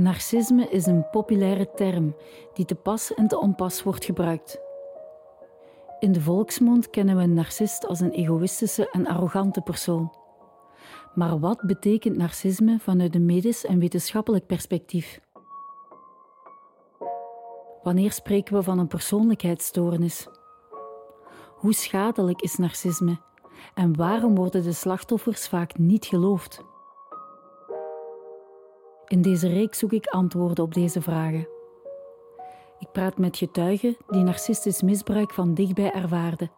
[0.00, 2.16] Narcisme is een populaire term
[2.54, 4.60] die te pas en te onpas wordt gebruikt.
[5.98, 10.14] In de volksmond kennen we een narcist als een egoïstische en arrogante persoon.
[11.14, 15.20] Maar wat betekent narcisme vanuit een medisch en wetenschappelijk perspectief?
[17.82, 20.28] Wanneer spreken we van een persoonlijkheidsstoornis?
[21.56, 23.20] Hoe schadelijk is narcisme
[23.74, 26.68] en waarom worden de slachtoffers vaak niet geloofd?
[29.10, 31.48] In deze reeks zoek ik antwoorden op deze vragen.
[32.78, 36.50] Ik praat met getuigen die narcistisch misbruik van dichtbij ervaarden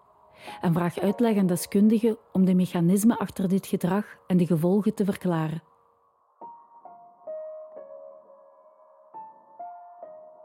[0.61, 5.05] en vraag uitleg aan deskundigen om de mechanismen achter dit gedrag en de gevolgen te
[5.05, 5.63] verklaren.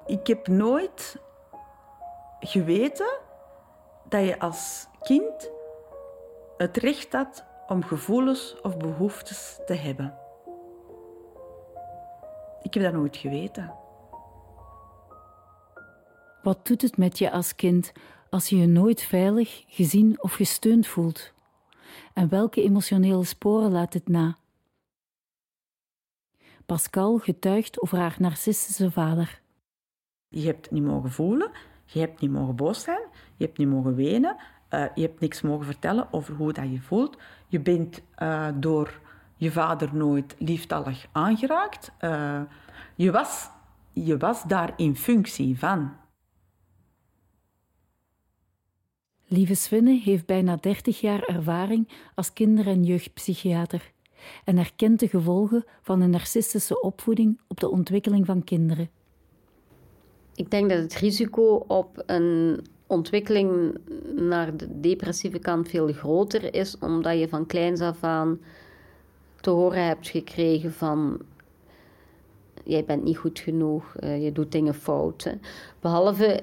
[0.05, 1.21] Ik heb nooit
[2.39, 3.19] geweten
[4.09, 5.51] dat je als kind
[6.57, 10.26] het recht had om gevoelens of behoeftes te hebben.
[12.61, 13.73] Ik heb dat nooit geweten.
[16.41, 17.91] Wat doet het met je als kind
[18.29, 21.33] als je je nooit veilig, gezien of gesteund voelt?
[22.13, 24.37] En welke emotionele sporen laat dit na?
[26.65, 29.41] Pascal getuigt over haar narcistische vader.
[30.27, 31.51] Je hebt niet mogen voelen,
[31.85, 34.35] je hebt niet mogen boos zijn, je hebt niet mogen wenen,
[34.69, 37.17] uh, je hebt niks mogen vertellen over hoe dat je voelt.
[37.47, 39.01] Je bent uh, door
[39.37, 41.91] je vader nooit lieftallig aangeraakt.
[42.01, 42.41] Uh,
[42.95, 43.49] je, was,
[43.93, 45.91] je was daar in functie van.
[49.25, 53.91] Lieve Svinne heeft bijna 30 jaar ervaring als kinder- en jeugdpsychiater
[54.43, 58.89] en herkent de gevolgen van een narcistische opvoeding op de ontwikkeling van kinderen.
[60.35, 63.77] Ik denk dat het risico op een ontwikkeling
[64.15, 68.39] naar de depressieve kant veel groter is, omdat je van kleins af aan
[69.41, 71.21] te horen hebt gekregen van
[72.63, 75.35] jij bent niet goed genoeg, uh, je doet dingen fout.
[75.79, 76.41] Behalve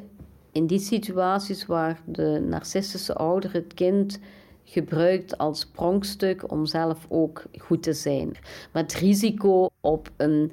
[0.52, 4.18] in die situaties waar de narcistische ouder het kind
[4.64, 8.36] gebruikt als pronkstuk om zelf ook goed te zijn.
[8.72, 10.52] Maar het risico op een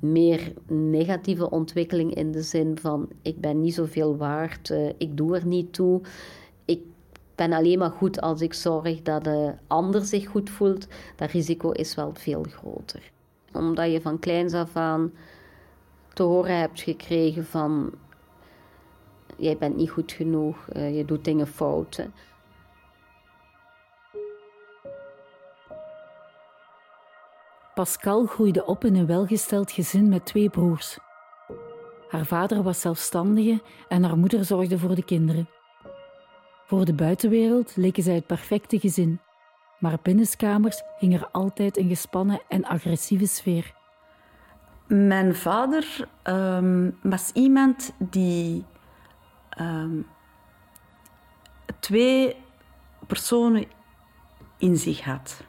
[0.00, 5.36] meer negatieve ontwikkeling in de zin van ik ben niet zoveel waard, uh, ik doe
[5.36, 6.00] er niet toe,
[7.34, 10.86] ben alleen maar goed als ik zorg dat de ander zich goed voelt,
[11.16, 13.10] dat risico is wel veel groter.
[13.52, 15.12] Omdat je van kleins af aan
[16.12, 17.92] te horen hebt gekregen van
[19.36, 22.06] jij bent niet goed genoeg, uh, je doet dingen fout.
[27.74, 30.98] Pascal groeide op in een welgesteld gezin met twee broers.
[32.08, 35.48] Haar vader was zelfstandige en haar moeder zorgde voor de kinderen.
[36.66, 39.20] Voor de buitenwereld leken zij het perfecte gezin,
[39.78, 43.74] maar binnenskamers hing er altijd een gespannen en agressieve sfeer.
[44.86, 48.64] Mijn vader um, was iemand die
[49.60, 50.06] um,
[51.80, 52.36] twee
[53.06, 53.64] personen
[54.58, 55.44] in zich had.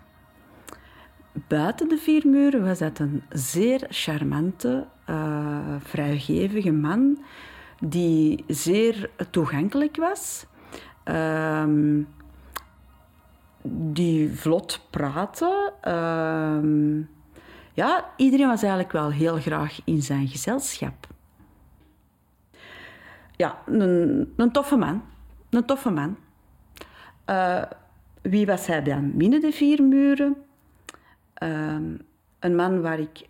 [1.48, 7.24] Buiten de vier muren was dat een zeer charmante, uh, vrijgevige man
[7.80, 10.46] die zeer toegankelijk was,
[11.06, 12.04] uh,
[13.68, 15.74] die vlot praatte.
[15.84, 17.06] Uh,
[17.74, 21.08] ja, iedereen was eigenlijk wel heel graag in zijn gezelschap.
[23.36, 25.04] Ja, een, toffe man.
[25.50, 26.18] Een toffe man.
[27.30, 27.64] Uh,
[28.22, 30.36] wie was hij dan binnen de vier muren?
[31.44, 32.00] Um,
[32.40, 33.28] een man waar ik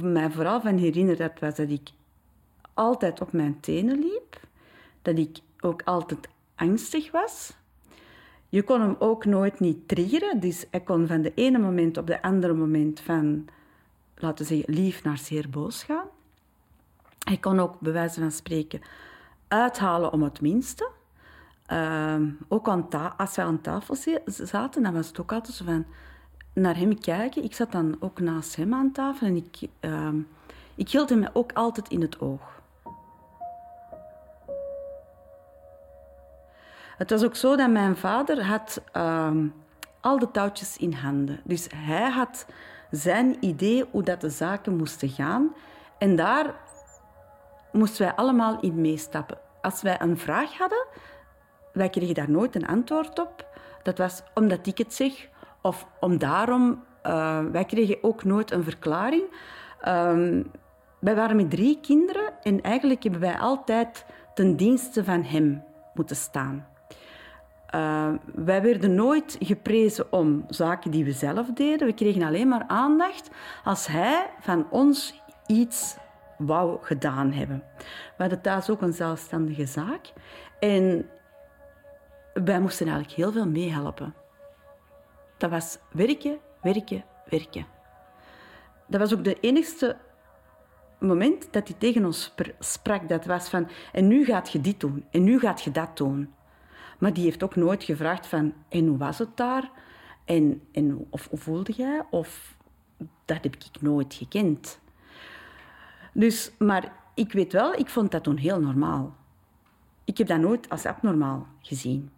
[0.00, 1.90] mij vooral van herinner, dat was dat ik
[2.74, 4.40] altijd op mijn tenen liep.
[5.02, 6.28] Dat ik ook altijd
[6.62, 7.56] angstig was.
[8.48, 10.40] Je kon hem ook nooit niet triggeren.
[10.40, 13.46] Dus hij kon van de ene moment op de andere moment van,
[14.16, 16.06] laten we zeggen, lief naar zeer boos gaan.
[17.18, 18.80] Hij kon ook, bij wijze van spreken,
[19.48, 20.90] uithalen om het minste.
[21.72, 22.16] Uh,
[22.48, 23.96] ook aan als we aan tafel
[24.26, 25.84] zaten, dan was het ook altijd zo van
[26.52, 27.44] naar hem kijken.
[27.44, 30.08] Ik zat dan ook naast hem aan tafel en ik, uh,
[30.74, 32.61] ik hield hem ook altijd in het oog.
[37.02, 39.30] Het was ook zo dat mijn vader had uh,
[40.00, 41.40] al de touwtjes in handen.
[41.44, 42.46] Dus hij had
[42.90, 45.54] zijn idee hoe dat de zaken moesten gaan.
[45.98, 46.54] En daar
[47.72, 49.38] moesten wij allemaal in meestappen.
[49.62, 50.86] Als wij een vraag hadden,
[51.72, 53.46] wij kregen daar nooit een antwoord op.
[53.82, 55.28] Dat was omdat ik het zeg,
[55.62, 56.84] of om daarom...
[57.06, 59.22] Uh, wij kregen ook nooit een verklaring.
[59.84, 60.40] Uh,
[60.98, 64.04] wij waren met drie kinderen en eigenlijk hebben wij altijd
[64.34, 65.64] ten dienste van hem
[65.94, 66.70] moeten staan.
[67.74, 71.86] Uh, wij werden nooit geprezen om zaken die we zelf deden.
[71.86, 73.30] We kregen alleen maar aandacht
[73.64, 75.96] als hij van ons iets
[76.38, 77.62] wou gedaan hebben.
[78.16, 80.12] We hadden thuis ook een zelfstandige zaak.
[80.60, 81.08] En
[82.32, 84.14] wij moesten eigenlijk heel veel meehelpen.
[85.38, 87.66] Dat was werken, werken, werken.
[88.86, 89.96] Dat was ook de enigste
[90.98, 93.08] moment dat hij tegen ons sprak.
[93.08, 96.34] Dat was van, en nu gaat je dit doen, en nu gaat je dat doen.
[97.02, 99.70] Maar die heeft ook nooit gevraagd van, en hoe was het daar?
[100.24, 102.02] En, en of hoe voelde jij?
[102.10, 102.56] Of
[103.24, 104.80] dat heb ik nooit gekend.
[106.12, 109.16] Dus, maar ik weet wel, ik vond dat toen heel normaal.
[110.04, 112.10] Ik heb dat nooit als abnormaal gezien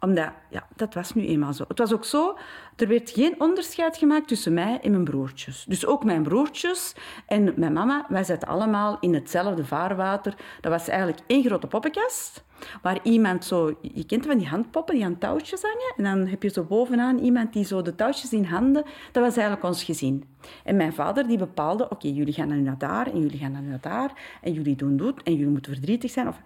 [0.00, 1.64] omdat, ja, dat was nu eenmaal zo.
[1.68, 2.38] Het was ook zo,
[2.76, 5.64] er werd geen onderscheid gemaakt tussen mij en mijn broertjes.
[5.68, 6.94] Dus ook mijn broertjes
[7.26, 10.34] en mijn mama, wij zaten allemaal in hetzelfde vaarwater.
[10.60, 12.44] Dat was eigenlijk één grote poppenkast,
[12.82, 13.78] waar iemand zo...
[13.80, 15.94] Je kent van die handpoppen die aan touwtjes hangen.
[15.96, 18.84] En dan heb je zo bovenaan iemand die zo de touwtjes in handen...
[19.12, 20.24] Dat was eigenlijk ons gezin.
[20.64, 23.80] En mijn vader die bepaalde, oké, jullie gaan nu naar daar en jullie gaan naar
[23.80, 24.38] daar.
[24.42, 26.28] En jullie doen dit en jullie moeten verdrietig zijn.
[26.28, 26.40] Of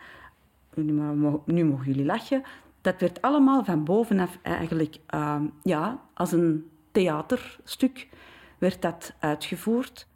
[1.45, 2.43] nu mogen jullie lachen
[2.83, 8.09] dat werd allemaal van bovenaf eigenlijk ehm, ja, als een theaterstuk
[8.59, 10.07] werd dat uitgevoerd.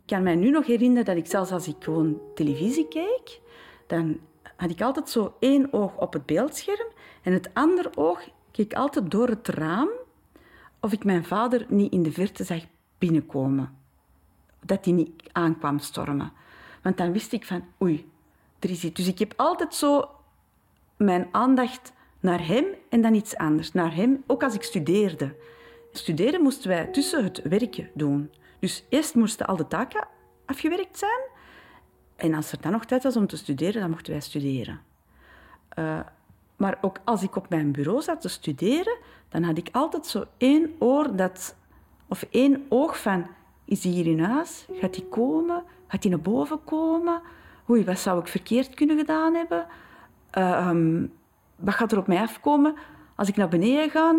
[0.00, 3.40] Ik kan mij nu nog herinneren dat ik zelfs als ik gewoon televisie keek,
[3.86, 4.20] dan
[4.56, 6.88] had ik altijd zo één oog op het beeldscherm
[7.22, 9.88] en het andere oog keek altijd door het raam
[10.80, 12.64] of ik mijn vader niet in de verte zag
[12.98, 13.76] binnenkomen.
[14.64, 16.32] Dat hij niet aankwam stormen.
[16.82, 18.10] Want dan wist ik van, oei,
[18.58, 20.10] dus ik heb altijd zo
[20.96, 23.72] mijn aandacht naar hem en dan iets anders.
[23.72, 25.34] Naar hem, ook als ik studeerde.
[25.92, 28.30] Studeren moesten wij tussen het werken doen.
[28.58, 30.06] Dus eerst moesten al de taken
[30.46, 31.20] afgewerkt zijn.
[32.16, 34.80] En als er dan nog tijd was om te studeren, dan mochten wij studeren.
[35.78, 36.00] Uh,
[36.56, 38.96] maar ook als ik op mijn bureau zat te studeren,
[39.28, 41.56] dan had ik altijd zo één oor dat,
[42.08, 43.26] of één oog van:
[43.64, 44.66] is hij hier in huis?
[44.72, 45.64] Gaat hij komen?
[45.86, 47.20] Gaat hij naar boven komen?
[47.70, 49.66] Oei, wat zou ik verkeerd kunnen gedaan hebben?
[50.38, 51.02] Uh,
[51.56, 52.74] wat gaat er op mij afkomen
[53.14, 54.14] als ik naar beneden ga?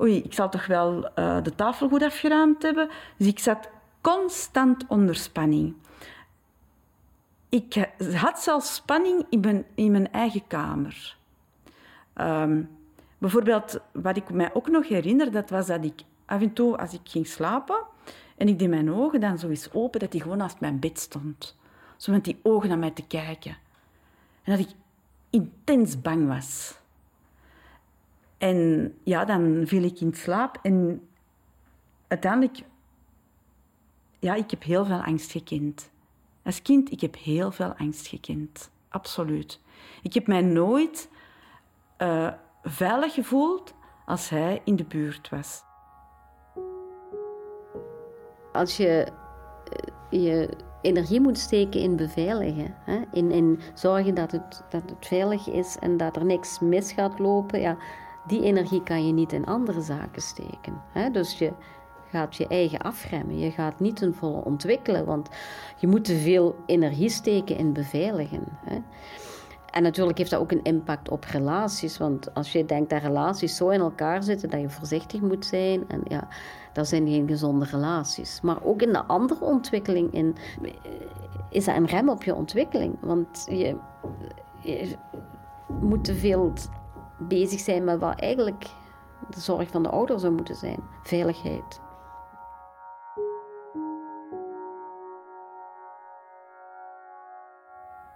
[0.00, 2.88] Oei, ik zal toch wel uh, de tafel goed afgeruimd hebben.
[3.16, 3.68] Dus ik zat
[4.00, 5.74] constant onder spanning.
[7.48, 11.16] Ik had zelfs spanning in mijn, in mijn eigen kamer.
[12.14, 12.68] Um,
[13.18, 16.92] bijvoorbeeld, wat ik mij ook nog herinner, dat was dat ik af en toe, als
[16.92, 17.82] ik ging slapen
[18.36, 20.98] en ik deed mijn ogen dan zo eens open, dat hij gewoon naast mijn bed
[20.98, 21.58] stond
[22.00, 23.56] zo met die ogen naar mij te kijken.
[24.42, 24.74] En dat ik
[25.30, 26.78] intens bang was.
[28.38, 31.08] En ja, dan viel ik in slaap en
[32.08, 32.58] uiteindelijk,
[34.18, 35.90] ja, ik heb heel veel angst gekend.
[36.42, 38.70] Als kind, ik heb heel veel angst gekend.
[38.88, 39.60] Absoluut.
[40.02, 41.08] Ik heb mij nooit
[41.98, 42.32] uh,
[42.62, 43.74] veilig gevoeld
[44.06, 45.62] als hij in de buurt was.
[48.52, 49.12] Als je
[50.10, 52.74] eh, je energie moet steken in beveiligen.
[52.84, 53.00] Hè?
[53.12, 57.18] In, in zorgen dat het, dat het veilig is en dat er niks mis gaat
[57.18, 57.60] lopen.
[57.60, 57.76] Ja,
[58.26, 60.82] die energie kan je niet in andere zaken steken.
[60.92, 61.10] Hè?
[61.10, 61.52] Dus je
[62.10, 63.38] gaat je eigen afremmen.
[63.38, 65.28] Je gaat niet ten volle ontwikkelen, want
[65.76, 68.44] je moet te veel energie steken in beveiligen.
[68.64, 68.78] Hè?
[69.70, 71.98] En natuurlijk heeft dat ook een impact op relaties.
[71.98, 75.88] Want als je denkt dat relaties zo in elkaar zitten dat je voorzichtig moet zijn,
[75.88, 76.28] en ja,
[76.72, 78.40] dat zijn geen gezonde relaties.
[78.40, 80.36] Maar ook in de andere ontwikkeling in,
[81.50, 82.96] is dat een rem op je ontwikkeling.
[83.00, 83.76] Want je,
[84.60, 84.96] je
[85.80, 86.52] moet te veel
[87.18, 88.66] bezig zijn met wat eigenlijk
[89.30, 91.80] de zorg van de ouder zou moeten zijn: veiligheid.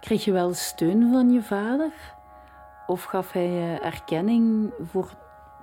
[0.05, 1.91] Kreeg je wel steun van je vader?
[2.87, 5.13] Of gaf hij je erkenning voor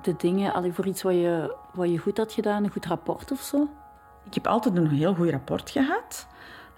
[0.02, 3.40] de dingen, voor iets wat je, wat je goed had gedaan, een goed rapport of
[3.40, 3.68] zo?
[4.24, 6.26] Ik heb altijd een heel goed rapport gehad.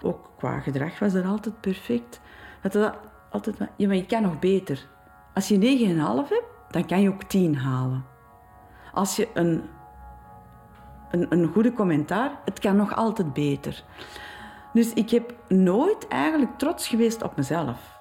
[0.01, 2.19] Ook qua gedrag was dat altijd perfect.
[2.61, 2.93] Dat
[3.29, 4.87] altijd, maar je kan nog beter.
[5.33, 8.05] Als je 9,5 hebt, dan kan je ook 10 halen.
[8.93, 9.63] Als je een,
[11.11, 13.83] een, een goede commentaar, het kan nog altijd beter.
[14.75, 17.99] Dus ik heb nooit eigenlijk trots geweest op mezelf.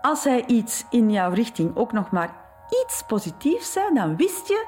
[0.00, 2.30] Als hij iets in jouw richting ook nog maar
[2.84, 4.66] iets positiefs zei, dan wist je,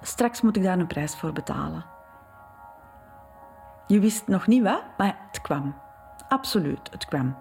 [0.00, 1.84] straks moet ik daar een prijs voor betalen.
[3.86, 5.74] Je wist nog niet wat, maar het kwam.
[6.28, 7.36] Absoluut, het kwam.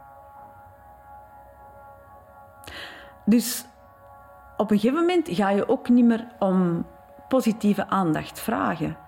[3.25, 3.65] Dus
[4.57, 6.85] op een gegeven moment ga je ook niet meer om
[7.27, 9.04] positieve aandacht vragen.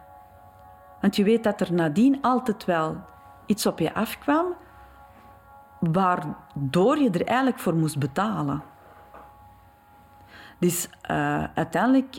[1.01, 2.97] Want je weet dat er nadien altijd wel
[3.45, 4.45] iets op je afkwam,
[5.79, 8.63] waardoor je er eigenlijk voor moest betalen.
[10.59, 12.15] Dus uh, uiteindelijk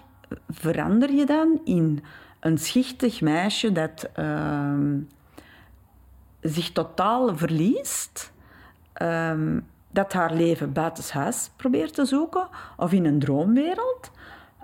[0.48, 2.04] verander je dan in
[2.40, 4.98] een schichtig meisje dat ehm,
[6.40, 8.32] zich totaal verliest,
[8.92, 14.10] ehm, dat haar leven buitenshuis probeert te zoeken of in een droomwereld.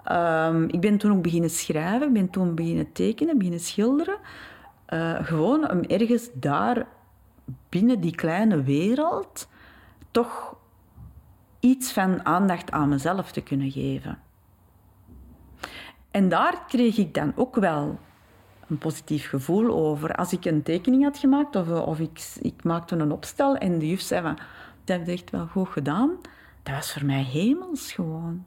[0.05, 4.17] Ehm, ik ben toen ook beginnen schrijven, ik ben toen beginnen tekenen, beginnen schilderen.
[4.89, 6.87] Uh, gewoon om ergens daar
[7.69, 9.49] binnen die kleine wereld
[10.11, 10.57] toch
[11.61, 14.19] iets van aandacht aan mezelf te kunnen geven.
[16.11, 17.99] En daar kreeg ik dan ook wel
[18.69, 20.15] een positief gevoel over.
[20.15, 23.89] Als ik een tekening had gemaakt of, of ik, ik maakte een opstel en de
[23.89, 24.39] juf zei van,
[24.85, 26.11] dat heb je echt wel goed gedaan.
[26.63, 28.45] Dat was voor mij hemels gewoon.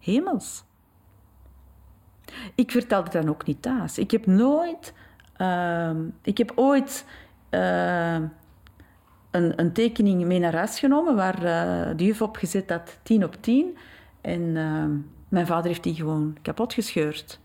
[0.00, 0.64] Hemels.
[2.54, 3.98] Ik vertelde dan ook niet thuis.
[3.98, 4.94] Ik heb nooit...
[5.40, 5.90] Uh,
[6.22, 7.04] ik heb ooit
[7.50, 8.14] uh,
[9.30, 13.24] een, een, tekening mee naar huis genomen waar uh, de juf op gezet had 10
[13.24, 13.76] op 10.
[14.20, 14.90] En ehm,
[15.28, 17.40] mijn vader heeft die gewoon kapot gescheurd.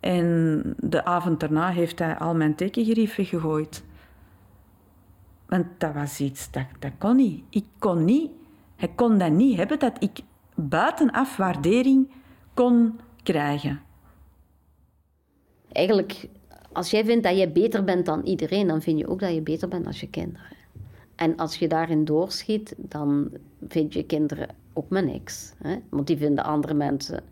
[0.00, 3.84] En de avond daarna heeft hij al mijn tekengerief weggegooid.
[5.46, 7.44] Want dat was iets, dat, dat kon niet.
[7.50, 8.30] Ik kon niet,
[8.76, 10.20] hij kon dat niet hebben, dat ik
[10.54, 12.10] buitenaf waardering
[12.54, 13.80] kon krijgen.
[15.72, 16.28] Eigenlijk,
[16.72, 19.40] als jij vindt dat je beter bent dan iedereen, dan vind je ook dat je
[19.40, 20.56] beter bent als je kinderen.
[21.14, 23.30] En als je daarin doorschiet, dan
[23.68, 25.52] vind je kinderen ook maar niks.
[25.58, 25.76] Hè?
[25.88, 27.22] Want die vinden andere mensen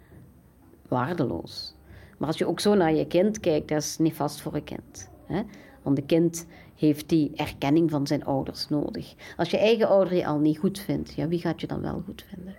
[0.89, 1.75] waardeloos.
[2.19, 4.65] Maar als je ook zo naar je kind kijkt, dat is niet vast voor een
[4.65, 5.09] kind.
[5.27, 5.43] Hè?
[5.83, 9.15] Want een kind heeft die erkenning van zijn ouders nodig.
[9.37, 12.03] Als je eigen ouder je al niet goed vindt, ja, wie gaat je dan wel
[12.05, 12.57] goed vinden?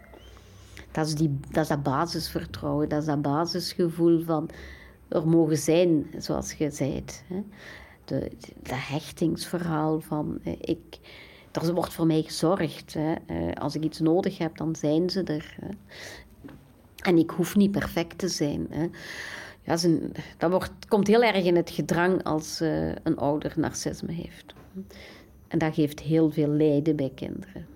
[0.92, 4.50] Dat is, die, dat is dat basisvertrouwen, dat is dat basisgevoel van
[5.12, 7.04] er mogen zijn, zoals je zei.
[7.28, 7.44] Hè?
[8.06, 8.32] De,
[8.64, 11.00] de hechtingsverhaal van eh, ik,
[11.52, 12.94] er wordt voor mij gezorgd.
[12.94, 13.14] Hè?
[13.26, 15.56] Eh, als ik iets nodig heb, dan zijn ze er.
[15.62, 15.70] Hè?
[17.02, 18.68] En ik hoef niet perfect te zijn.
[18.70, 18.88] Hè?
[19.62, 19.78] Ja,
[20.38, 24.54] dat wordt, komt heel erg in het gedrang als uh, een ouder narcisme heeft.
[25.48, 27.68] En dat geeft heel veel lijden bij kinderen.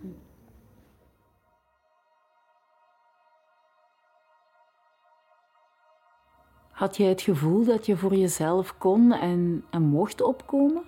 [6.75, 10.83] Had jij het gevoel dat je voor jezelf kon en, en mocht opkomen?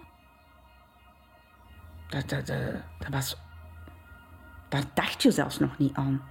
[2.09, 2.57] Dat, dat, dat,
[2.99, 3.37] dat was.
[4.69, 6.21] Daar dacht je zelfs nog niet aan.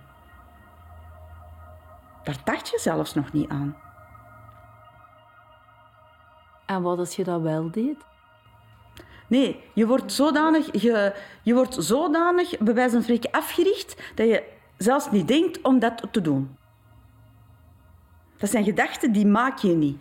[2.24, 3.76] Daar dacht je zelfs nog niet aan.
[6.66, 7.96] En wat als je dat wel deed?
[9.26, 14.44] Nee, je wordt zodanig, je, je wordt zodanig bij wijze van spreken afgericht dat je
[14.76, 16.56] zelfs niet denkt om dat te doen.
[18.36, 19.98] Dat zijn gedachten die maak je niet.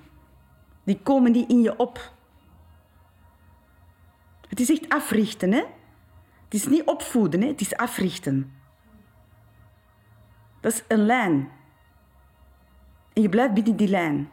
[0.84, 2.13] Die komen niet in je op.
[4.50, 5.63] Het is echt africhten, hè?
[6.44, 7.48] Het is niet opvoeden, hè?
[7.48, 8.54] het is africhten.
[10.60, 11.50] Dat is een lijn.
[13.13, 14.30] En je blijft binnen die lijn.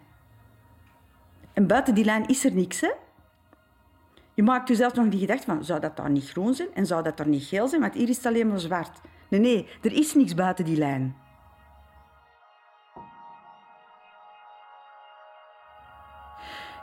[1.52, 2.90] En buiten die lijn is er niks, hè?
[4.34, 7.02] Je maakt jezelf nog die gedachte van, zou dat daar niet groen zijn en zou
[7.02, 9.00] dat daar niet geel zijn, want hier is het alleen maar zwart.
[9.28, 11.16] Nee, nee, er is niks buiten die lijn.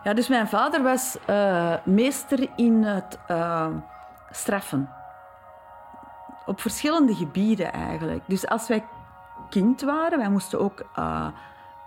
[0.04, 3.68] Ja, dus mijn vader was uh, meester in het uh,
[4.32, 4.90] straffen.
[6.46, 8.24] Op verschillende gebieden eigenlijk.
[8.28, 8.86] Dus als wij
[9.50, 11.28] kind waren, wij moesten ook uh,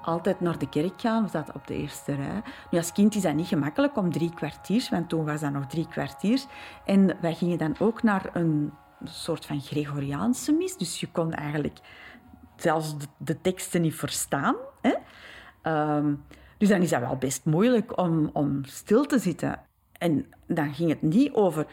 [0.02, 1.23] altijd naar de kerk gaan.
[1.23, 2.42] We zaten op de eerste rij.
[2.71, 5.66] Nu, als kind is dat niet gemakkelijk om drie kwartiers, want toen was dat nog
[5.66, 6.47] drie kwartiers.
[6.85, 8.73] En wij gingen dan ook naar een
[9.04, 10.76] soort van Gregoriaanse mis.
[10.76, 11.78] Dus je kon eigenlijk
[12.57, 14.57] zelfs de, teksten niet verstaan.
[14.81, 14.95] Hè?
[15.97, 16.25] Um,
[16.62, 19.61] dus dan is dat wel best moeilijk om, om stil te zitten.
[19.99, 21.66] En dan ging het niet over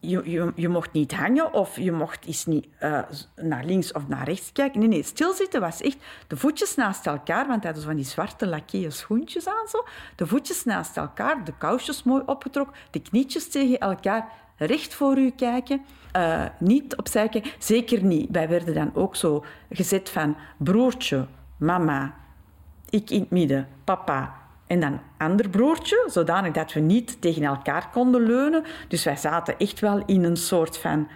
[0.00, 3.02] je, je, je, mocht niet hangen of je mocht eens niet uh,
[3.36, 4.80] naar links of naar rechts kijken.
[4.80, 8.46] Nee, nee, stilzitten was echt de voetjes naast elkaar, want hij had van die zwarte
[8.46, 9.68] lakeeën schoentjes aan.
[9.68, 9.84] Zo.
[10.16, 15.30] De voetjes naast elkaar, de kousjes mooi opgetrokken, de knietjes tegen elkaar, recht voor u
[15.30, 15.84] kijken.
[16.16, 18.28] Uh, niet opzij kijken, zeker niet.
[18.30, 21.26] Wij werden dan ook zo gezet van broertje,
[21.58, 22.14] mama,
[22.90, 24.34] ik in het midden, papa
[24.66, 28.64] en dan ander broertje, zodanig dat we niet tegen elkaar konden leunen.
[28.88, 31.08] Dus wij zaten echt wel in een soort van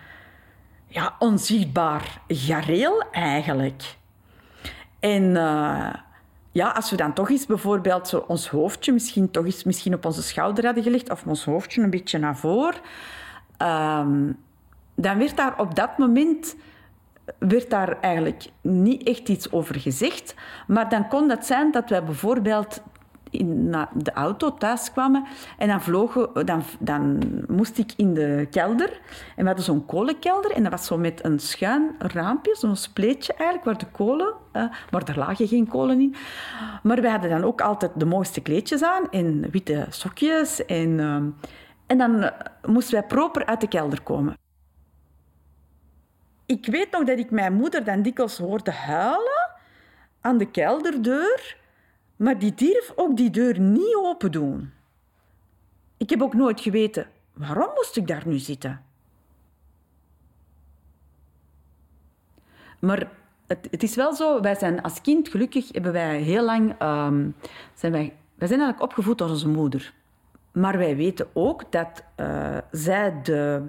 [0.86, 3.96] ja, onzichtbaar gareel eigenlijk.
[4.98, 5.92] En uh,
[6.52, 10.04] ja, als we dan toch eens bijvoorbeeld zo ons hoofdje misschien toch eens misschien op
[10.04, 12.80] onze schouder hadden gelegd, of ons hoofdje een beetje naar voren,
[13.58, 14.38] um,
[14.94, 16.56] dan werd daar op dat moment
[17.38, 20.34] werd daar eigenlijk niet echt iets over gezegd.
[20.66, 22.82] Maar dan kon dat zijn dat wij bijvoorbeeld
[23.30, 25.24] in de auto thuis kwamen.
[25.58, 29.00] En dan, vlogen, dan, dan moest ik in de kelder.
[29.36, 30.50] En we hadden zo'n kolenkelder.
[30.50, 34.34] En dat was zo met een schuin raampje, zo'n spleetje eigenlijk, waar de kolen...
[34.52, 36.14] Uh, maar er lagen geen kolen in.
[36.82, 39.10] Maar we hadden dan ook altijd de mooiste kleedjes aan.
[39.10, 40.64] En witte sokjes.
[40.64, 41.14] En, uh,
[41.86, 42.30] en dan
[42.66, 44.36] moesten wij proper uit de kelder komen.
[46.50, 49.50] Ik weet nog dat ik mijn moeder dan dikwijls hoorde huilen
[50.20, 51.56] aan de kelderdeur,
[52.16, 54.72] maar die durf ook die deur niet open doen.
[55.96, 58.84] Ik heb ook nooit geweten waarom moest ik daar nu zitten.
[62.78, 63.10] Maar
[63.46, 67.34] het, het is wel zo, wij zijn als kind gelukkig hebben wij heel lang um,
[67.74, 69.92] zijn wij, wij zijn eigenlijk opgevoed door onze moeder.
[70.52, 73.68] Maar wij weten ook dat uh, zij de,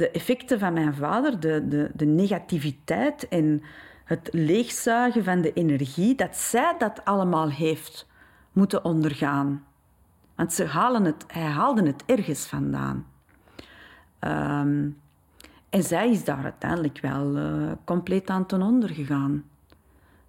[0.00, 3.62] de effecten van mijn vader, de, de, de negativiteit en
[4.04, 8.06] het leegzuigen van de energie, dat zij dat allemaal heeft
[8.52, 9.64] moeten ondergaan.
[10.34, 13.06] Want ze halen het, hij haalde het ergens vandaan.
[14.20, 14.98] Um,
[15.68, 19.44] en zij is daar uiteindelijk wel uh, compleet aan ten onder gegaan.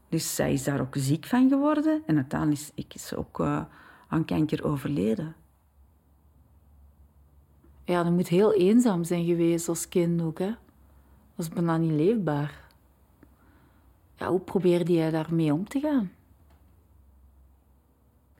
[0.10, 3.62] Dus zij is daar ook ziek van geworden en uiteindelijk is, is ze ook uh,
[4.08, 5.36] aan kanker overleden.
[7.86, 10.54] Ja, dat moet heel eenzaam zijn geweest als kind ook, hè?
[11.36, 12.62] Dat is bijna niet leefbaar
[14.22, 16.12] ja, hoe probeerde jij daarmee om te gaan?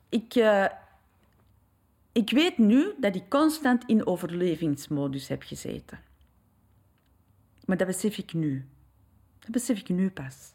[0.10, 0.66] Ik, uh,
[2.12, 6.00] ik weet nu dat ik constant in overlevingsmodus heb gezeten.
[7.66, 8.68] Maar dat besef ik nu.
[9.40, 10.54] Dat besef ik nu pas.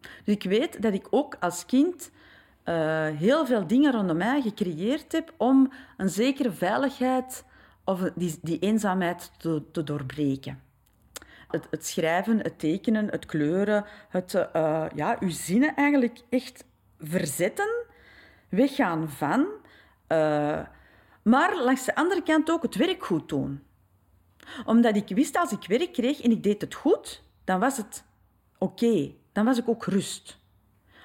[0.00, 2.10] Dus ik weet dat ik ook als kind
[2.64, 7.44] uh, heel veel dingen rondom mij gecreëerd heb om een zekere veiligheid
[7.90, 10.68] of die, die eenzaamheid te, te doorbreken
[11.50, 16.64] het, het, schrijven, het tekenen, het kleuren, het uh, ja, uw zinnen eigenlijk echt
[16.98, 17.84] verzetten,
[18.48, 19.46] weggaan van.
[20.08, 20.60] Uh,
[21.22, 23.62] maar langs de andere kant ook het werk goed doen.
[24.64, 28.04] Omdat ik wist als ik werk kreeg en ik deed het goed, dan was het
[28.58, 29.10] oké.
[29.32, 30.38] Dan was ik ook rust.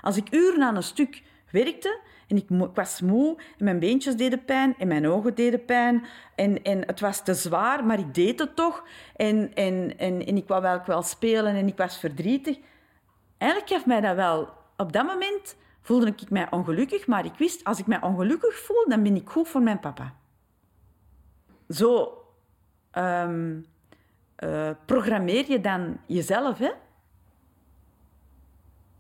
[0.02, 4.46] Als ik uren aan een stuk werkte en ik, was moe en mijn beentjes deden
[4.46, 6.06] pijn en mijn ogen deden pijn.
[6.36, 8.84] En, en het was te zwaar, maar ik deed het toch.
[9.16, 12.58] En, en, en, en ik wou wel, wel spelen en ik was verdrietig.
[13.38, 14.50] Eigenlijk gaf mij dat wel...
[14.78, 18.86] Op dat moment voelde ik mij ongelukkig, maar ik wist, als ik mij ongelukkig voel,
[18.88, 20.14] dan ben ik goed voor mijn papa.
[21.70, 22.18] Zo
[22.94, 23.66] um,
[24.86, 26.72] programmeer je dan jezelf, hè?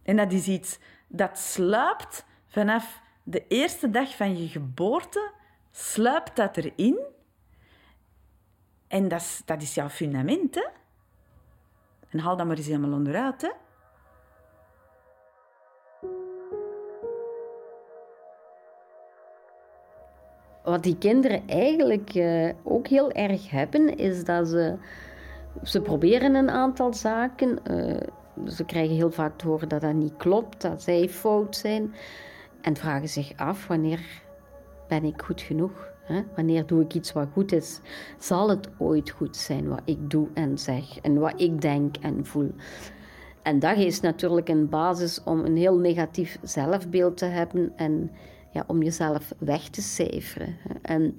[0.03, 5.31] En dat is iets dat sluipt vanaf de eerste dag van je geboorte
[5.71, 6.99] sluipt dat erin.
[8.87, 10.65] En dat is, dat is jouw fundament, hè?
[12.09, 13.49] En haal dat maar eens helemaal onderuit, hè?
[20.63, 24.77] Wat die kinderen eigenlijk uh, ook heel erg hebben, is dat ze,
[25.63, 27.59] ze proberen een aantal zaken.
[27.71, 27.97] Uh,
[28.47, 31.93] ze krijgen heel vaak te horen dat dat niet klopt, dat zij fout zijn.
[32.65, 33.99] En vragen zich af wanneer
[34.87, 35.87] ben ik goed genoeg?
[36.03, 36.21] Hè?
[36.35, 37.79] Wanneer doe ik iets wat goed is?
[38.19, 42.25] Zal het ooit goed zijn wat ik doe en zeg en wat ik denk en
[42.25, 42.51] voel?
[43.41, 48.11] En dat is natuurlijk een basis om een heel negatief zelfbeeld te hebben en
[48.51, 50.55] ja, om jezelf weg te cijferen.
[50.81, 51.15] En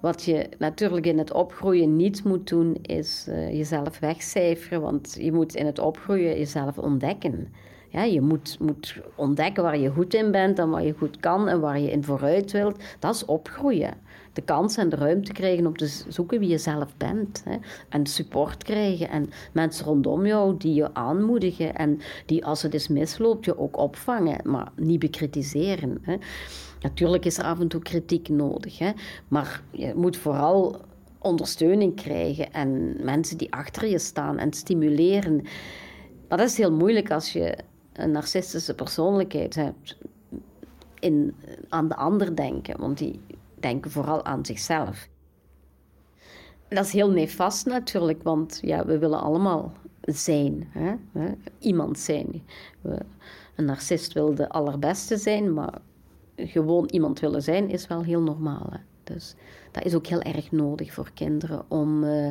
[0.00, 5.32] wat je natuurlijk in het opgroeien niet moet doen, is uh, jezelf wegcijferen, want je
[5.32, 7.52] moet in het opgroeien jezelf ontdekken.
[7.92, 11.48] Ja, je moet, moet ontdekken waar je goed in bent en waar je goed kan
[11.48, 12.82] en waar je in vooruit wilt.
[12.98, 13.94] Dat is opgroeien.
[14.32, 17.42] De kans en de ruimte krijgen om te zoeken wie je zelf bent.
[17.44, 17.56] Hè.
[17.88, 22.88] En support krijgen en mensen rondom jou die je aanmoedigen en die als het eens
[22.88, 25.98] misloopt je ook opvangen, maar niet bekritiseren.
[26.02, 26.16] Hè.
[26.80, 28.90] Natuurlijk is er af en toe kritiek nodig, hè,
[29.28, 30.76] maar je moet vooral
[31.18, 35.42] ondersteuning krijgen en mensen die achter je staan en stimuleren.
[36.28, 37.58] Maar dat is heel moeilijk als je
[37.92, 39.98] een narcistische persoonlijkheid hebt,
[41.00, 41.34] in,
[41.68, 43.20] aan de ander denken, want die
[43.54, 45.08] denken vooral aan zichzelf.
[46.68, 50.94] Dat is heel nefast natuurlijk, want ja, we willen allemaal zijn, hè?
[51.58, 52.42] iemand zijn.
[53.56, 55.80] een narcist wil de allerbeste zijn, maar
[56.36, 58.66] gewoon iemand willen zijn is wel heel normaal.
[58.70, 58.78] Hè?
[59.04, 59.34] Dus
[59.70, 62.04] dat is ook heel erg nodig voor kinderen om.
[62.04, 62.28] Uh,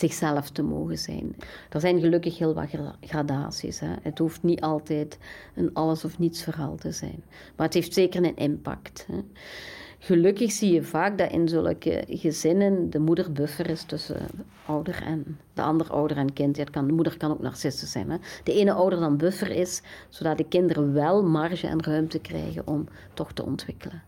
[0.00, 1.36] zichzelf te mogen zijn.
[1.70, 2.68] Er zijn gelukkig heel wat
[3.00, 3.80] gradaties.
[3.80, 3.94] Hè.
[4.02, 5.18] Het hoeft niet altijd
[5.54, 7.22] een alles of niets verhaal te zijn.
[7.56, 9.06] Maar het heeft zeker een impact.
[9.12, 9.18] Hè.
[9.98, 14.26] gelukkig zie je vaak dat in zulke gezinnen de moeder buffer is tussen
[14.66, 16.70] ouder en de andere ouder en kind.
[16.70, 18.10] Kan, de moeder kan ook narcistisch zijn.
[18.10, 18.16] Hè?
[18.44, 22.88] De ene ouder dan buffer is, zodat de kinderen wel marge en ruimte krijgen om
[23.14, 24.02] toch te ontwikkelen.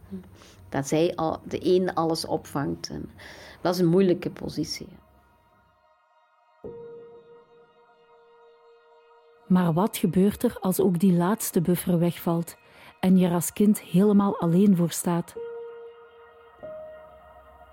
[0.69, 2.89] Dat zij al, de een alles opvangt.
[2.89, 3.11] En
[3.61, 4.89] dat is een moeilijke positie.
[9.53, 12.57] Maar wat gebeurt er als ook die laatste buffer wegvalt
[13.01, 15.35] en je er als kind helemaal alleen voor staat?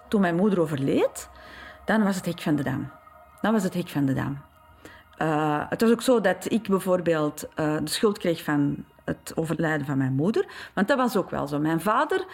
[0.08, 1.30] Toen mijn moeder overleed,
[1.86, 2.92] dan was het hek van de dam.
[3.42, 4.42] Dan was het hek van de dam.
[5.22, 9.86] Uh, het was ook zo dat ik bijvoorbeeld uh, de schuld kreeg van het overlijden
[9.86, 10.46] van mijn moeder.
[10.74, 11.60] Want dat was ook wel zo.
[11.60, 12.26] Mijn vader,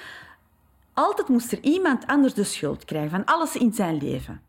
[0.94, 4.42] altijd moest er iemand anders de schuld krijgen van alles in zijn leven.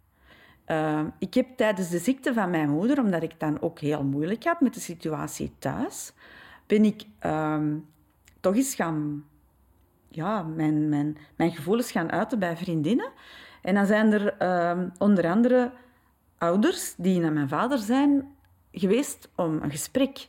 [0.67, 4.45] Uh, ik heb tijdens de ziekte van mijn moeder, omdat ik dan ook heel moeilijk
[4.45, 6.13] had met de situatie thuis,
[6.67, 7.05] ben ik
[8.41, 9.25] toch eens gaan
[10.09, 13.11] ja, mijn, mijn, mijn gevoelens gaan uiten bij vriendinnen.
[13.63, 15.73] En dan zijn er uh, onder andere
[16.39, 18.35] ouders die naar mijn vader zijn
[18.73, 20.29] geweest om een gesprek.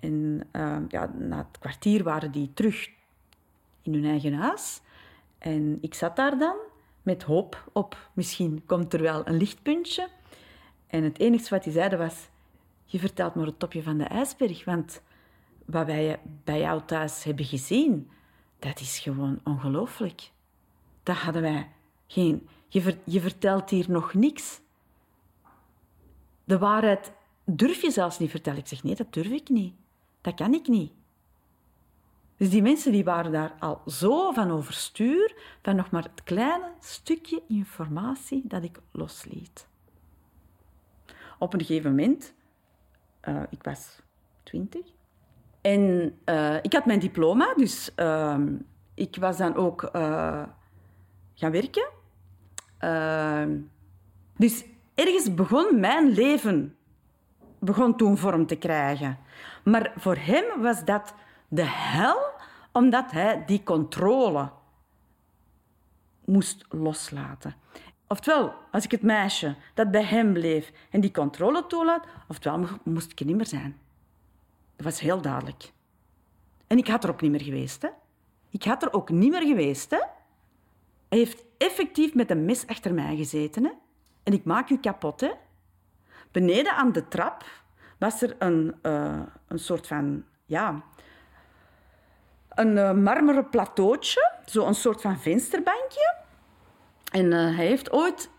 [0.00, 0.42] En
[0.88, 2.90] ja, na het kwartier waren die terug
[3.82, 4.80] in hun eigen huis.
[5.38, 6.56] En ik zat daar dan
[7.04, 10.08] met hoop op, misschien komt er wel een lichtpuntje.
[10.86, 12.28] En het enige wat hij zeiden was,
[12.84, 15.02] je vertelt maar het topje van de ijsberg, want
[15.64, 18.10] wat wij bij jou thuis hebben gezien,
[18.58, 20.30] dat is gewoon ongelooflijk.
[21.02, 21.68] Dat hadden wij
[22.06, 22.48] geen...
[22.68, 24.60] Je, je vertelt hier nog niks.
[26.44, 27.12] De waarheid
[27.44, 28.58] durf je zelfs niet vertellen.
[28.58, 29.74] Ik zeg, nee, dat durf ik niet.
[30.20, 30.92] Dat kan ik niet.
[32.44, 36.70] Dus die mensen die waren daar al zo van overstuur, van nog maar het kleine
[36.80, 39.66] stukje informatie dat ik losliet.
[41.38, 42.34] Op een gegeven moment,
[43.28, 44.00] uh, ik was
[44.42, 44.86] twintig,
[45.60, 48.38] en uh, ik had mijn diploma, dus uh,
[48.94, 50.42] ik was dan ook uh,
[51.34, 51.88] gaan werken.
[52.78, 53.58] Ehm,
[54.36, 56.76] dus ergens begon mijn leven
[57.58, 59.18] begon toen vorm te krijgen.
[59.62, 61.14] Maar voor hem was dat
[61.48, 62.33] de hel,
[62.74, 64.50] omdat hij die controle
[66.24, 67.54] moest loslaten.
[68.06, 73.10] Oftewel, als ik het meisje dat bij hem bleef en die controle toelaat, oftewel moest
[73.10, 73.76] ik er niet meer zijn.
[74.76, 75.72] Dat was heel duidelijk.
[76.66, 77.82] En ik had er ook niet meer geweest.
[77.82, 77.88] Hè?
[78.50, 79.90] Ik had er ook niet meer geweest.
[79.90, 80.00] Hè?
[81.08, 83.64] Hij heeft effectief met een mes achter mij gezeten.
[83.64, 83.70] Hè?
[84.22, 85.20] En ik maak u kapot.
[85.20, 85.30] Hè?
[86.30, 87.44] Beneden aan de trap
[87.98, 90.24] was er een, uh, een soort van...
[90.46, 90.84] Ja,
[92.54, 94.32] een uh, marmeren plateautje.
[94.44, 96.16] Zo'n soort van vensterbankje.
[97.12, 98.30] En uh, hij heeft ooit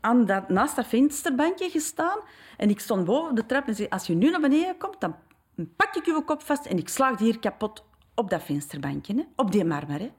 [0.00, 2.18] aan dat, naast dat vensterbankje gestaan.
[2.56, 5.16] En ik stond boven de trap en zei, als je nu naar beneden komt, dan
[5.76, 9.22] pak ik uw kop vast en ik slaag die hier kapot op dat vensterbankje, hè?
[9.36, 10.00] op die marmer.
[10.00, 10.12] Hè?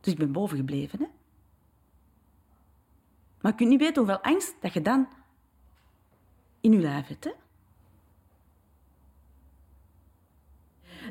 [0.00, 0.98] Dus ik ben boven gebleven.
[0.98, 1.06] Hè?
[3.40, 5.08] Maar je kunt niet weten hoeveel angst dat je dan
[6.60, 7.24] in je lijf hebt.
[7.24, 7.30] Hè?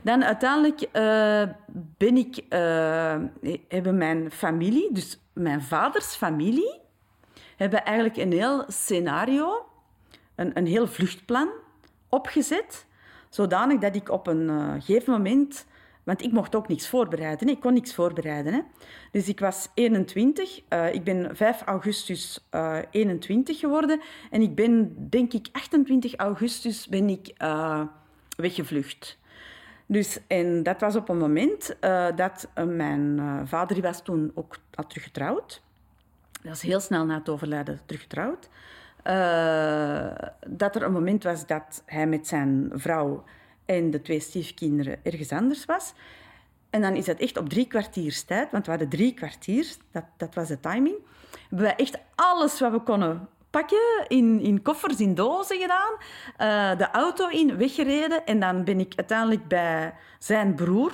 [0.04, 1.56] Dan uiteindelijk uh,
[1.98, 3.16] ben ik, uh,
[3.68, 6.80] hebben mijn familie, dus mijn vaders familie,
[7.56, 9.66] hebben eigenlijk een heel scenario,
[10.36, 11.50] een, een heel vluchtplan
[12.10, 12.86] opgezet,
[13.30, 15.68] zodanig dat ik op een gegeven moment...
[16.10, 17.50] Want ik mocht ook niks voorbereiden.
[17.50, 18.54] Ik kon niks voorbereiden.
[18.54, 18.60] Hè.
[19.12, 20.60] Dus ik was 21.
[20.70, 24.02] Uh, eh, ik ben 5 augustus uh, eh, 21 geworden.
[24.32, 27.34] En ik ben, denk ik, 28 augustus ben ik
[28.38, 29.19] weggevlucht.
[29.92, 31.76] Dus, en dat was op een moment
[32.16, 35.62] dat mijn vader, die was toen ook al teruggetrouwd.
[36.44, 38.50] Dat is heel snel na het overlijden teruggetrouwd.
[40.48, 43.24] Dat er een moment was dat hij met zijn vrouw
[43.66, 45.94] en de twee stiefkinderen ergens anders was.
[46.70, 50.06] En dan is dat echt op drie kwartiers tijd, want we hadden drie kwartier, dat,
[50.18, 50.96] dat was de timing.
[51.42, 56.78] Hebben wij echt alles wat we konden pakken, in, in koffers, in dozen gedaan, uh,
[56.78, 58.26] de auto in, weggereden.
[58.26, 60.92] En dan ben ik uiteindelijk bij zijn broer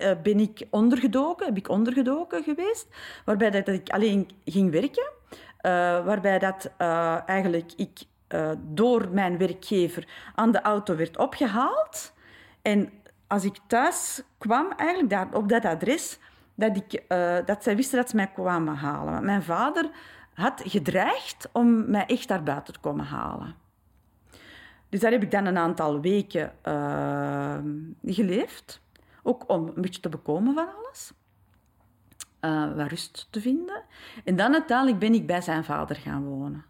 [0.00, 2.86] uh, ben ik ondergedoken, heb ik ondergedoken geweest,
[3.24, 5.10] waarbij dat ik alleen ging werken,
[5.62, 5.72] uh,
[6.04, 6.70] waarbij dat
[7.26, 8.00] eigenlijk ik
[8.58, 12.12] door mijn werkgever aan de auto werd opgehaald.
[12.62, 12.92] En
[13.26, 16.18] als ik thuis kwam, eigenlijk daar, op dat adres,
[16.54, 17.02] dat, ik,
[17.46, 19.12] dat zij wisten dat ze mij kwamen halen.
[19.12, 19.90] Want mijn vader
[20.34, 23.54] had gedreigd om mij echt daar buiten te komen halen.
[24.88, 26.52] Dus daar heb ik dan een aantal weken
[28.04, 28.80] geleefd.
[29.22, 31.12] Ook om een beetje te bekomen van alles.
[32.40, 33.82] Uh, wat rust te vinden.
[34.24, 36.64] En dan uiteindelijk ben ik bij zijn vader gaan wonen.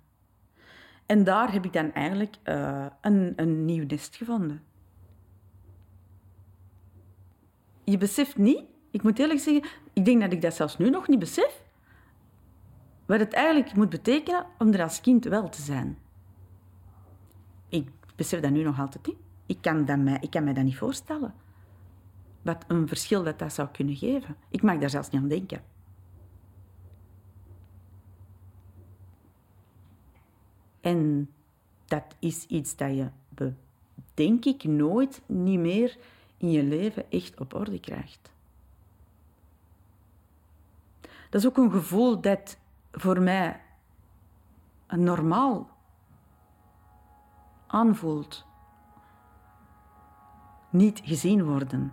[1.06, 4.62] En daar heb ik dan eigenlijk uh, een, een nieuw nest gevonden.
[7.84, 11.08] Je beseft niet Ik moet eerlijk zeggen, ik denk dat ik dat zelfs nu nog
[11.08, 11.61] niet besef.
[13.12, 15.98] Wat het eigenlijk moet betekenen om er als kind wel te zijn.
[17.68, 19.16] Ik besef dat nu nog altijd niet.
[19.46, 21.34] Ik kan, dat mij, ik kan mij dat niet voorstellen.
[22.42, 24.36] Wat een verschil dat dat zou kunnen geven.
[24.48, 25.62] Ik mag daar zelfs niet aan denken.
[30.80, 31.30] En
[31.84, 33.10] dat is iets dat je,
[34.14, 35.98] denk ik, nooit niet meer
[36.36, 38.32] in je leven echt op orde krijgt.
[41.30, 42.60] Dat is ook een gevoel dat
[42.92, 43.60] voor mij
[44.88, 45.68] normaal
[47.66, 48.46] aanvoelt.
[50.70, 51.92] Niet gezien worden.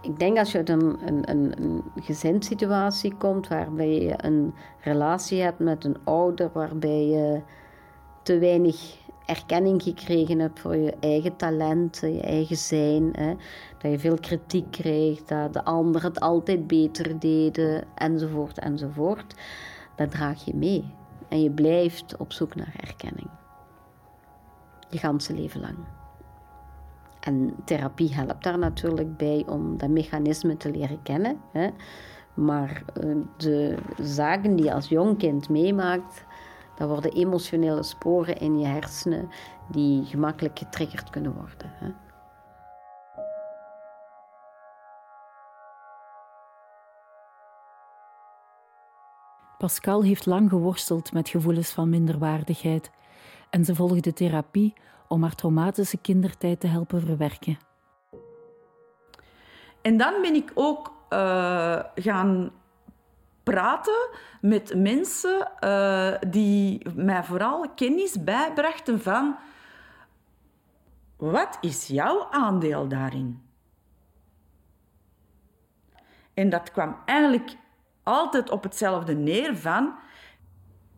[0.00, 5.40] Ik denk als je uit een, een, een, een gezinssituatie komt waarbij je een relatie
[5.40, 7.42] hebt met een ouder, waarbij je
[8.22, 8.98] te weinig
[9.34, 13.08] erkenning gekregen hebt voor je eigen talenten, je eigen zijn.
[13.12, 13.34] Hè?
[13.78, 19.34] Dat je veel kritiek kreeg, dat de anderen het altijd beter deden, enzovoort, enzovoort.
[19.96, 20.94] Dat draag je mee.
[21.28, 23.30] En je blijft op zoek naar erkenning.
[24.90, 25.76] Je ganse leven lang.
[27.20, 31.40] En therapie helpt daar natuurlijk bij om dat mechanisme te leren kennen.
[31.52, 31.68] Hè?
[32.34, 36.24] Maar eh, de zaken die je als jong kind meemaakt,
[36.76, 39.28] dat worden emotionele sporen in je hersenen
[39.70, 41.72] die gemakkelijk getriggerd kunnen worden.
[41.74, 41.90] Hè?
[49.58, 52.90] Pascal heeft lang geworsteld met gevoelens van minderwaardigheid
[53.50, 54.74] en ze volgde therapie
[55.08, 57.58] om haar traumatische kindertijd te helpen verwerken.
[59.82, 62.50] En dan ben ik ook uh, gaan
[63.42, 64.08] praten
[64.40, 69.36] met mensen uh, die mij vooral kennis bijbrachten van
[71.16, 73.42] wat is jouw aandeel daarin?
[76.34, 77.56] En dat kwam eigenlijk
[78.02, 79.94] altijd op hetzelfde neer van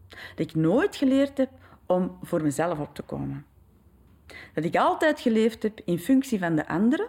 [0.09, 1.50] dat ik nooit geleerd heb
[1.87, 3.46] om voor mezelf op te komen.
[4.54, 7.09] Dat ik altijd geleefd heb in functie van de anderen.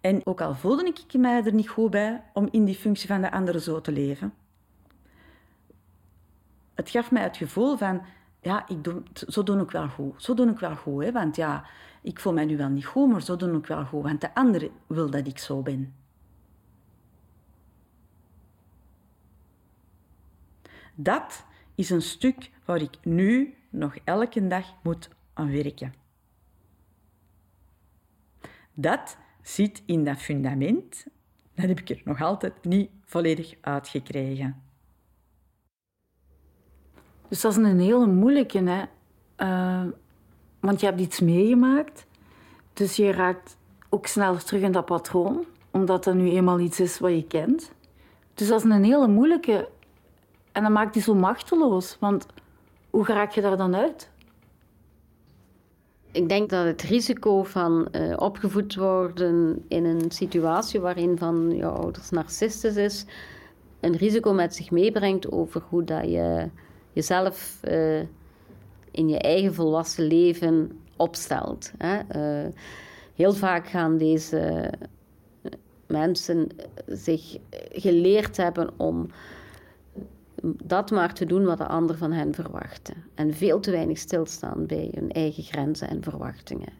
[0.00, 3.20] En ook al voelde ik mij er niet goed bij om in die functie van
[3.20, 4.34] de anderen zo te leven,
[6.74, 8.02] het gaf mij het gevoel van,
[8.40, 10.22] ja, ik doe, zo doe ik wel goed.
[10.22, 11.12] Zo doe ik wel goed, hè?
[11.12, 11.64] want ja,
[12.02, 14.34] ik voel mij nu wel niet goed, maar zo doe ik wel goed, want de
[14.34, 15.94] andere wil dat ik zo ben.
[20.94, 25.94] Dat is een stuk waar ik nu nog elke dag moet aan werken.
[28.74, 31.06] Dat zit in dat fundament.
[31.54, 34.62] Dat heb ik er nog altijd niet volledig uitgekregen.
[37.28, 38.82] Dus dat is een hele moeilijke, hè?
[39.36, 39.90] Uh,
[40.60, 42.06] want je hebt iets meegemaakt,
[42.72, 43.56] dus je raakt
[43.88, 47.72] ook sneller terug in dat patroon, omdat dat nu eenmaal iets is wat je kent.
[48.34, 49.68] Dus dat is een hele moeilijke
[50.52, 52.26] en dat maakt je zo machteloos, want
[52.90, 54.09] hoe raak je daar dan uit?
[56.12, 61.66] Ik denk dat het risico van uh, opgevoed worden in een situatie waarin van je
[61.66, 63.04] ouders narcistisch is,
[63.80, 66.48] een risico met zich meebrengt over hoe dat je
[66.92, 68.00] jezelf uh,
[68.90, 71.72] in je eigen volwassen leven opstelt.
[71.78, 72.00] Hè?
[72.16, 72.48] Uh,
[73.14, 74.70] heel vaak gaan deze
[75.86, 76.48] mensen
[76.86, 77.38] zich
[77.72, 79.06] geleerd hebben om
[80.42, 82.94] dat maar te doen wat de ander van hen verwachten.
[83.14, 86.72] En veel te weinig stilstaan bij hun eigen grenzen en verwachtingen.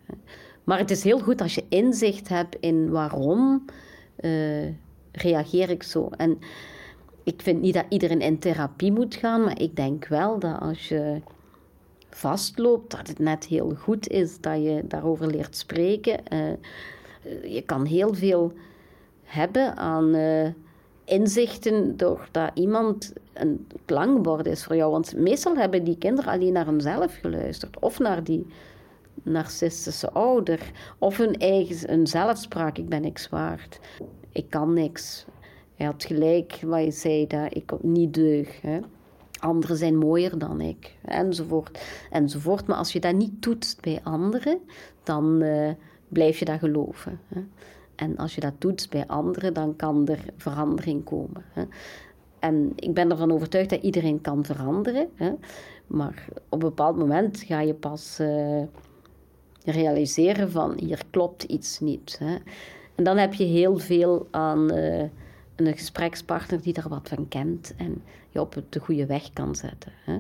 [0.64, 3.64] Maar het is heel goed als je inzicht hebt in waarom
[4.20, 4.68] uh,
[5.12, 6.09] reageer ik zo.
[6.16, 6.38] En
[7.25, 10.88] ik vind niet dat iedereen in therapie moet gaan, maar ik denk wel dat als
[10.88, 11.20] je
[12.11, 16.20] vastloopt, dat het net heel goed is dat je daarover leert spreken.
[16.33, 18.53] Uh, je kan heel veel
[19.23, 20.14] hebben aan...
[20.14, 20.49] Uh,
[21.11, 24.90] inzichten doordat iemand een klankbord is voor jou.
[24.90, 27.79] Want meestal hebben die kinderen alleen naar hunzelf geluisterd.
[27.79, 28.46] Of naar die
[29.23, 30.61] narcistische ouder.
[30.99, 32.79] Of hun eigen een zelfspraak.
[32.79, 33.81] Ik ben niks waard.
[34.33, 35.27] Ik kan niks.
[35.75, 38.61] Hij had gelijk wat je zei, dat ik niet deug.
[38.61, 38.79] Hè.
[39.38, 40.96] Anderen zijn mooier dan ik.
[41.05, 41.81] Enzovoort.
[42.11, 42.66] Enzovoort.
[42.66, 44.59] Maar als je dat niet toetst bij anderen,
[45.03, 45.70] dan uh,
[46.09, 47.20] blijf je dat geloven.
[47.29, 47.40] Hè.
[48.01, 51.45] En als je dat doet bij anderen, dan kan er verandering komen.
[51.53, 51.63] Hè.
[52.39, 55.09] En ik ben ervan overtuigd dat iedereen kan veranderen.
[55.15, 55.33] Hè.
[55.87, 58.63] Maar op een bepaald moment ga je pas uh,
[59.65, 62.17] realiseren van hier klopt iets niet.
[62.19, 62.37] Hè.
[62.95, 65.03] En dan heb je heel veel aan uh,
[65.57, 69.93] een gesprekspartner die daar wat van kent en je op de goede weg kan zetten.
[70.05, 70.19] Hè.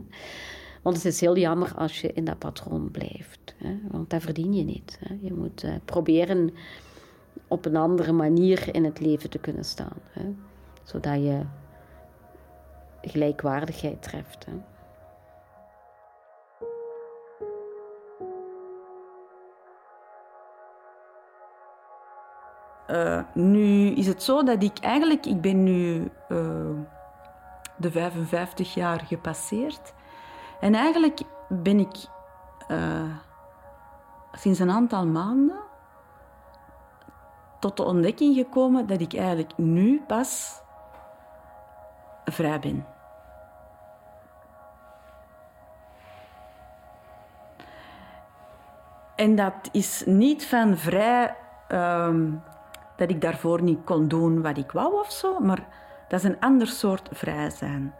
[0.82, 3.54] Want het is heel jammer als je in dat patroon blijft.
[3.56, 3.78] Hè?
[3.90, 4.98] Want dat verdien je niet.
[5.04, 5.16] Hè?
[5.20, 6.50] Je moet uh, proberen
[7.48, 9.96] op een andere manier in het leven te kunnen staan.
[10.10, 10.34] Hè?
[10.84, 11.42] Zodat je
[13.02, 14.46] gelijkwaardigheid treft.
[14.46, 14.52] Hè?
[22.90, 26.70] Uh, nu is het zo dat ik eigenlijk, ik ben nu uh,
[27.76, 29.94] de 55 jaar gepasseerd.
[30.60, 31.96] En eigenlijk ben ik
[32.70, 33.02] uh,
[34.32, 35.69] sinds een aantal maanden
[37.60, 40.62] tot de ontdekking gekomen dat ik eigenlijk nu pas
[42.24, 42.86] vrij ben.
[49.16, 51.36] En dat is niet van vrij
[51.68, 52.42] um,
[52.96, 55.66] dat ik daarvoor niet kon doen wat ik wou of zo, maar
[56.08, 57.94] dat is een ander soort vrij zijn.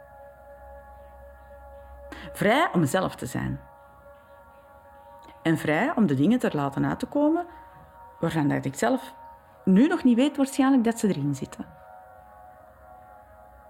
[2.33, 3.59] Vrij om zelf te zijn.
[5.41, 7.45] En vrij om de dingen te laten uit te komen
[8.19, 9.13] waarvan dat ik zelf
[9.65, 11.65] nu nog niet weet waarschijnlijk dat ze erin zitten.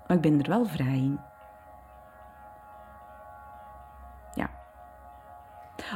[0.07, 1.19] Maar ik ben er wel vrij in.
[4.33, 4.49] Ja.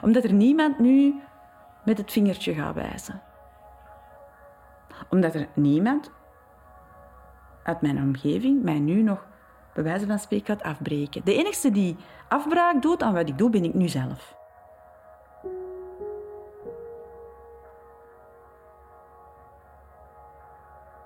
[0.01, 1.21] Omdat er niemand nu
[1.85, 3.21] met het vingertje gaat wijzen.
[5.09, 6.11] Omdat er niemand
[7.63, 9.25] uit mijn omgeving mij nu nog
[9.73, 11.25] bij wijze van spreken gaat afbreken.
[11.25, 11.95] De enige die
[12.27, 14.35] afbraak doet aan wat ik doe, ben ik nu zelf.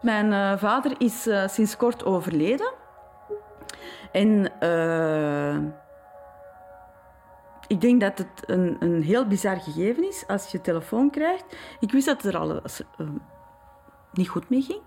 [0.02, 2.74] Mijn uh, vader is uh, sinds kort overleden.
[4.12, 5.56] En uh,
[7.68, 11.46] ik denk dat het een, een heel bizar gegeven is als je telefoon krijgt.
[11.80, 12.62] Ik wist dat het er al
[14.14, 14.82] niet goed mee ging.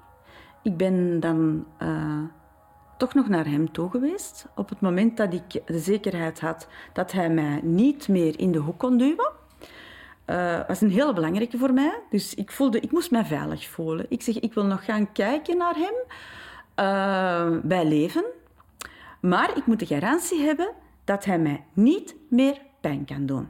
[0.62, 1.66] Ik ben dan
[2.96, 4.48] toch nog naar hem toe geweest.
[4.55, 8.59] Op het moment dat ik de zekerheid had dat hij mij niet meer in de
[8.59, 9.42] hoek kon duwen.
[10.27, 12.01] Uh, was een hele belangrijke voor mij.
[12.11, 14.07] Dus ik, voelde, ik moest mij veilig voelen.
[14.09, 15.95] Ik zeg, ik wil nog gaan kijken naar hem
[16.77, 18.25] uh, bij leven.
[19.21, 20.71] Maar ik moet de garantie hebben
[21.05, 23.49] dat hij mij niet meer pijn kan doen.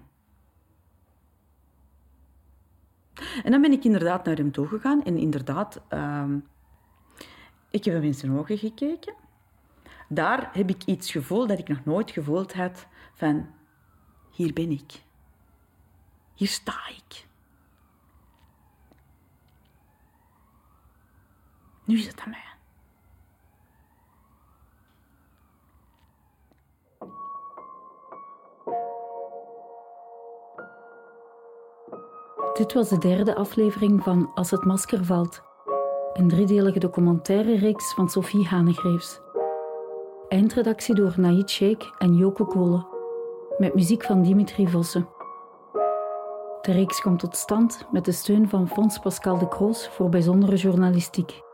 [3.44, 5.04] En dan ben ik inderdaad naar hem toegegaan.
[5.04, 6.24] En inderdaad, uh,
[7.70, 9.14] ik heb hem in zijn ogen gekeken
[10.14, 13.46] daar heb ik iets gevoeld dat ik nog nooit gevoeld had van
[14.30, 15.02] hier ben ik.
[16.42, 17.26] Hier sta ik.
[21.84, 22.40] Nu is het aan mij.
[32.52, 35.42] Dit was de derde aflevering van Als het masker valt,
[36.12, 39.20] een driedelige documentaire reeks van Sophie Hanegreefs.
[40.28, 42.86] Eindredactie door Naïd Sheikh en Joko Kolen.
[43.58, 45.21] Met muziek van Dimitri Vossen.
[46.62, 50.56] De reeks komt tot stand met de steun van Fonds Pascal de Kroos voor bijzondere
[50.56, 51.51] journalistiek.